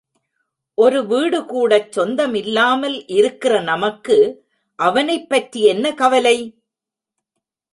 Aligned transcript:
ஒரு 0.77 0.99
வீடுகூடச் 1.01 1.89
சொந்தம் 1.89 2.33
இல்லாமல் 2.33 3.07
இருக்கிற 3.07 3.61
நமக்கு 3.61 4.17
அவனைப் 4.79 5.29
பற்றி 5.29 5.63
என்ன 5.63 5.93
கவலை? 5.93 6.37